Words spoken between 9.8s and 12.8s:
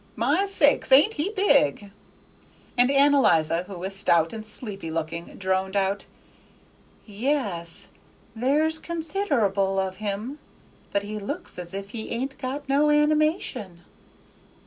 him; but he looks as if he ain't got